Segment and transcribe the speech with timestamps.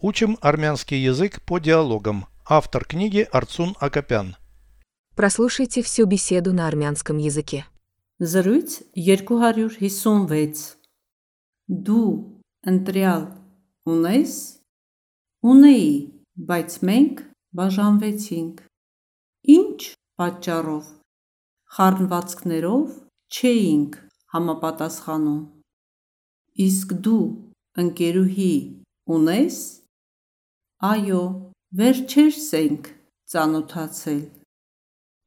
[0.00, 2.26] Учим армянский язык по диалогам.
[2.46, 4.36] Автор книги Арцун Акопян.
[5.16, 7.66] Прослушайте всю беседу на армянском языке.
[8.20, 10.78] Զրույց 256
[11.68, 12.12] Դու
[12.66, 13.24] ընտրյալ
[13.86, 14.32] ունես
[15.42, 15.90] Ունեի,
[16.34, 17.22] բայց մենք
[17.58, 18.62] բաժանվեցինք
[19.54, 19.78] Ինչ
[20.18, 20.86] պատճառով
[21.74, 22.86] Խառնվածքներով
[23.34, 23.98] չէինք
[24.34, 25.42] համապատասխանում
[26.66, 27.26] Իսկ դու
[27.82, 28.54] ընկերուհի
[29.18, 29.58] ունես
[30.78, 31.20] Այո,
[31.74, 32.84] վերջերս ենք
[33.32, 34.20] ծանոթացել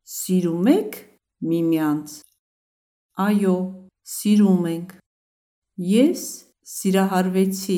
[0.07, 0.93] Սիրում եք
[1.43, 2.13] միմյանց
[3.19, 3.55] Այո,
[4.13, 4.95] սիրում ենք
[5.89, 6.23] Ես
[6.75, 7.77] սիրահարվեցի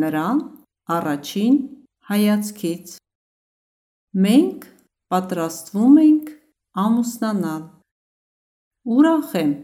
[0.00, 0.42] նրան
[0.96, 1.60] առաջին
[2.08, 2.96] հայացքից
[4.24, 4.68] Մենք
[5.12, 6.34] պատրաստվում ենք
[6.88, 7.64] ամուսնանալ
[8.96, 9.56] Ուրախ եմ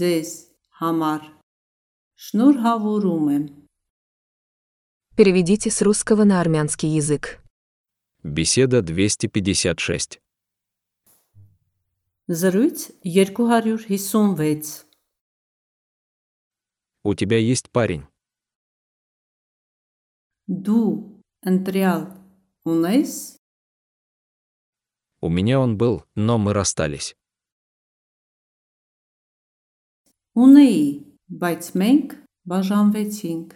[0.00, 0.36] ձեզ
[0.80, 1.32] համար
[2.30, 3.50] Շնորհավորում եմ
[5.15, 7.41] Переведите с русского на армянский язык.
[8.23, 10.19] Беседа 256.
[12.27, 14.85] Զրույց 256
[17.03, 18.05] У тебя есть парень.
[20.47, 22.01] Դու ընտրյալ
[22.65, 23.37] ունես
[25.19, 27.15] У меня он был, но мы расстались.
[30.37, 32.13] Ունեի, բայց մենք
[32.45, 33.55] բաժանվեցինք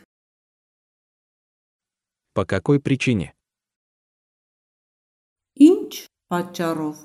[2.35, 3.33] По какой причине?
[5.55, 6.97] Ինչ պատճառով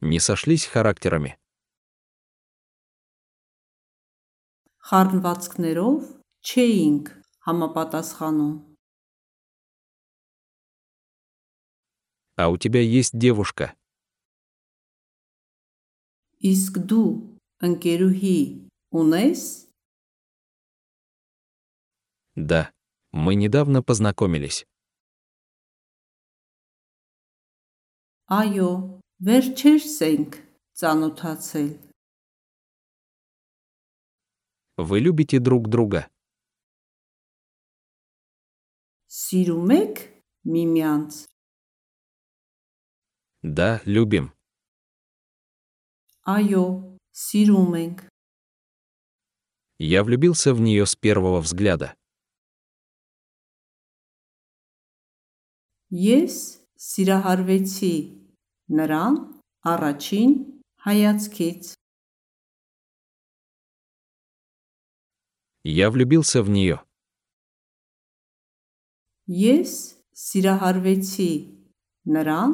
[0.00, 1.36] Не сошлись характерами.
[4.90, 6.06] խառնվածքներով
[6.50, 7.06] չէինք
[7.46, 8.56] համապատասխանում
[12.40, 13.76] А у тебя есть девушка.
[16.40, 17.08] Իսկ դու
[17.68, 18.38] ընկերուհի
[19.00, 19.40] ունես
[22.36, 22.72] Да.
[23.14, 24.64] Мы недавно познакомились.
[28.30, 30.32] Այո, վերջերս ենք
[30.78, 31.70] ծանոթացել
[34.78, 36.06] Вы любите друг друга.
[39.10, 39.96] Սիրում եք
[40.46, 41.12] միմյանց
[43.42, 44.30] Да, любим.
[46.36, 46.64] Այո,
[47.10, 47.98] սիրում ենք
[49.78, 51.96] Я влюбился в нее с первого взгляда.
[55.90, 56.34] Ես
[56.78, 57.94] սիրահարվեցի
[58.78, 59.14] նրան
[59.66, 60.30] առաջին
[60.86, 61.74] հայացքից
[65.62, 66.80] Я влюбился в нее.
[69.28, 71.32] Ես սիրահարվեցի
[72.06, 72.50] նրան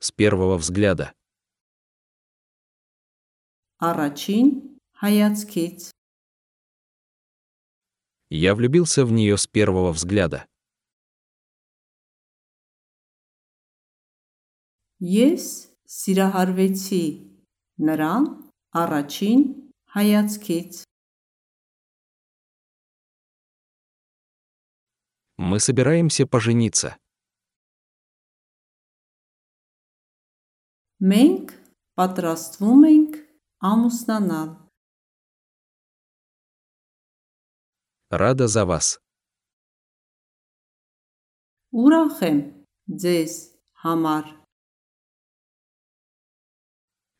[0.00, 1.12] С первого взгляда.
[3.82, 4.48] առաջին
[5.02, 5.90] հայացքից
[8.30, 10.46] Я влюбился в нее с первого взгляда.
[15.02, 15.44] Ես
[15.98, 17.04] սիրահարվեցի
[17.88, 18.24] նրան
[18.84, 19.44] առաջին
[19.96, 20.82] հայացքից
[25.42, 26.96] Мы собираемся пожениться.
[31.02, 31.48] Մենք
[31.98, 33.14] պատրաստվում ենք
[33.70, 34.50] ամուսնանալ
[38.22, 38.92] Рада за вас.
[41.74, 42.38] Ուրախ եմ
[43.02, 43.34] ձեզ
[43.82, 44.35] համար